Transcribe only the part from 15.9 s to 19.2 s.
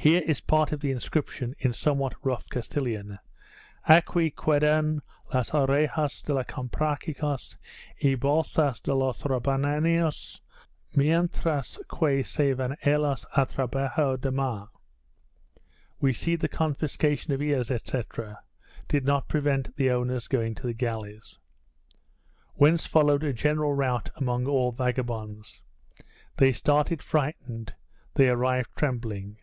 You see the confiscation of ears, etc., did